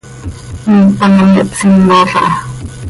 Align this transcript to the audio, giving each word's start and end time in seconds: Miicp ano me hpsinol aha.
Miicp 0.65 0.99
ano 1.05 1.23
me 1.31 1.41
hpsinol 1.47 1.91
aha. 2.01 2.23